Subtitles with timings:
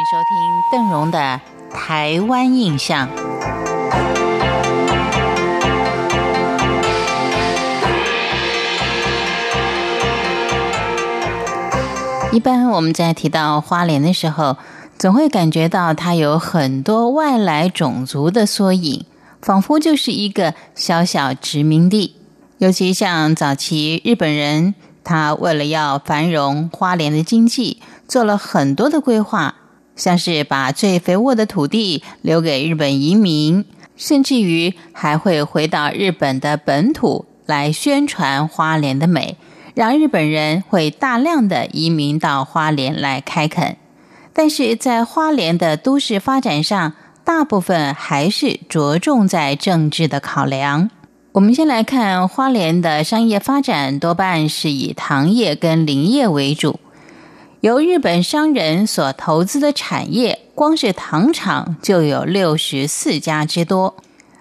[0.00, 1.18] 请收听邓荣的
[1.74, 3.06] 《台湾印象》。
[12.32, 14.56] 一般我们在提到花莲的时候，
[14.98, 19.04] 总会感觉到它有很多外来种族的缩影，
[19.42, 22.16] 仿佛就是一个小小殖民地。
[22.56, 24.74] 尤其像早期日本人，
[25.04, 29.56] 他为了要繁荣花莲的经济，做了很多的规划，
[30.00, 33.66] 像是把最肥沃的土地留给日本移民，
[33.98, 39.36] 甚至于还会回到日本的本土来宣传花莲的美。
[39.74, 43.76] 让日本人会大量的移民到花莲来开垦，
[44.32, 50.88] 但是在花莲的都市发展上，大部分还是着重在政治的考量。
[51.32, 56.80] 我们先来看花莲的商业发展，多半是以糖业跟林业为主。
[57.60, 63.96] 由日本商人所投资的产业，光是糖厂就有六十四家之多。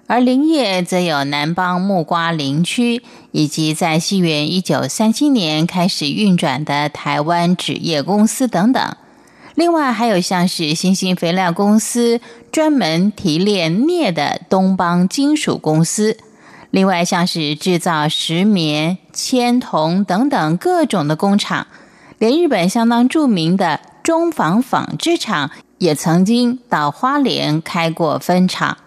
[0.08, 8.96] 而林业则有南邦木瓜林区，以及在西元一九三七年开始运转的台湾纸业公司等等。
[9.54, 12.22] 另外还有像是新兴肥料公司，
[12.54, 16.16] 专门提炼镍的东邦金属公司。
[16.72, 21.68] 另外像是制造石棉、铅、铜等等各种的工厂，
[22.20, 28.78] 连日本相当著名的中纺纺织厂也曾经到花莲开过分厂。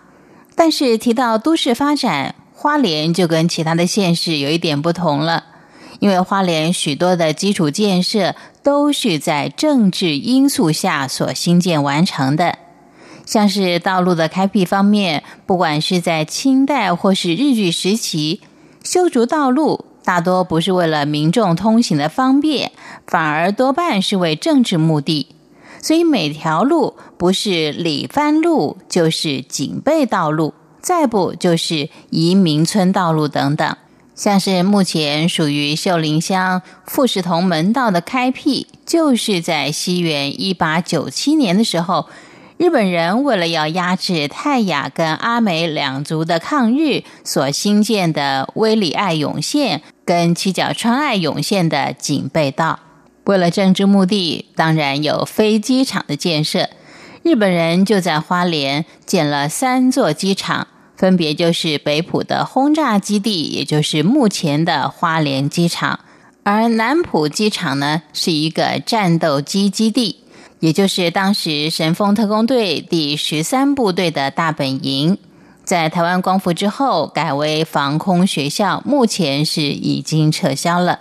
[0.55, 5.44] 但是提到都市发展，花莲就跟其他的县市有一点不同了，
[5.98, 12.58] 因为花莲许多的基础建设都是在政治因素下所兴建完成的，
[13.24, 18.42] 像是道路的开辟方面，不管是在清代或是日据时期，
[18.84, 22.72] 修筑道路大多不是为了民众通行的方便，
[23.06, 25.28] 反而多半是为政治目的。
[25.81, 33.77] 所以每条路不是里番路，就是警备道路，再不就是移民村道路等等。
[34.14, 42.07] 像是目前属于秀林乡富士同门道的开辟，就是在西元一八九七年的时候，
[42.62, 52.78] 日本人为了要压制泰雅跟阿美两族的抗日所新建的威里爱涌线跟七角川爱涌线的警备道。
[53.24, 56.68] 为了政治目的，当然有飞机场的建设。
[57.24, 65.98] 日本人就在花莲建了三座机场，分别就是北浦的轰炸基地，也就是目前的花莲机场；
[66.44, 70.21] 而南浦机场呢，是一个战斗机基地，
[70.62, 75.18] 也就是当时神风特工队第十三部队的大本营。
[75.64, 81.00] 在台湾光复之后，改为防空学校，目前是已经撤销了。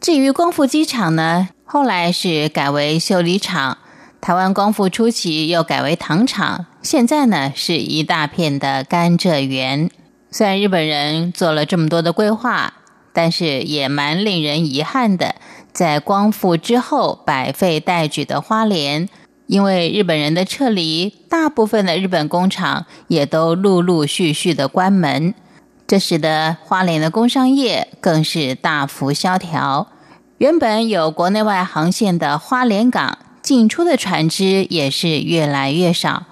[0.00, 1.50] 至于光复机场呢？
[1.66, 3.76] 后来是改为修理厂，
[4.22, 9.90] 台湾光复初期又改为糖厂，现在呢是一大片的甘蔗园。
[10.30, 12.72] 虽然日本人做了这么多的规划，
[13.12, 15.34] 但是也蛮令人遗憾的，
[15.74, 19.08] 在光复之后百废待举的花莲，
[19.48, 25.34] 因为日本人的撤离，大部分的日本工厂也都陆陆续续的关门，
[25.84, 29.88] 这使得花莲的工商业更是大幅萧条。
[30.38, 36.22] 原本有国内外航线的花莲港进出的船只也是越来越少。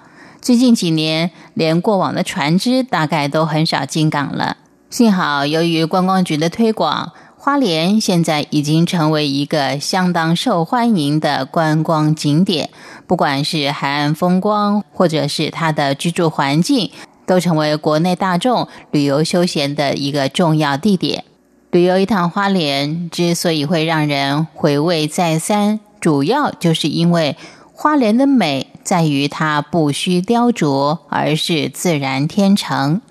[0.41, 4.57] 最近几年，连过往的船只大概都很少进港了。
[4.89, 7.11] 幸好，由于观光局的推广，
[7.45, 12.69] 花莲现在已经成为一个相当受欢迎的观光景点。
[13.05, 16.89] 不管是海岸风光，或者是它的居住环境，
[17.25, 21.25] 都成为国内大众旅游休闲的一个重要地点。
[21.71, 27.35] 旅游一趟花莲之所以会让人回味再三，主要就是因为
[27.73, 33.01] 花莲的美在于它不需雕琢，而是自然天成。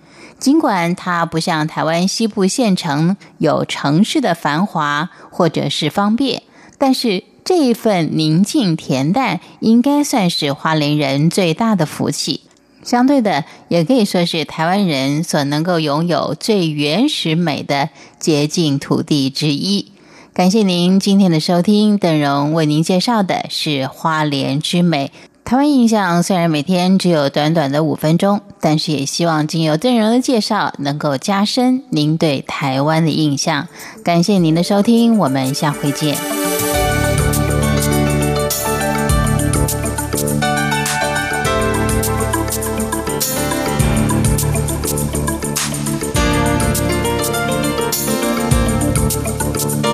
[0.42, 6.42] 尽管它不像台湾西部县城有城市的繁华或者是方便，
[6.78, 12.40] 但是这一份宁静恬淡，应该算是花莲人最大的福气。
[12.82, 19.92] 相对的，也可以说是台湾人所能够拥有最原始美的洁净土地之一。
[20.34, 25.12] 感谢您今天的收听，邓荣为您介绍的是花莲之美。
[25.52, 33.68] 台湾印象虽然每天只有短短的五分钟，但是也希望经由邓荣的介绍，能够加深您对台湾的印象。
[34.02, 36.41] 感谢您的收听，我们下回见。